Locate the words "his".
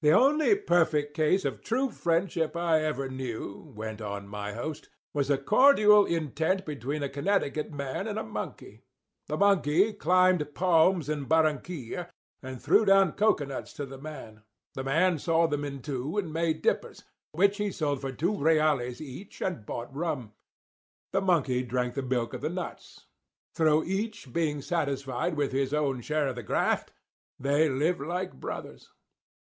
25.50-25.74